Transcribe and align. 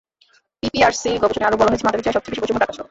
পিপিআরসির 0.61 1.21
গবেষণায় 1.23 1.49
আরও 1.49 1.59
বলা 1.59 1.71
হয়েছে, 1.71 1.85
মাথাপিছু 1.85 2.07
আয়ে 2.09 2.15
সবচেয়ে 2.17 2.33
বেশি 2.33 2.41
বৈষম্য 2.41 2.59
ঢাকা 2.63 2.73
শহরে। 2.73 2.79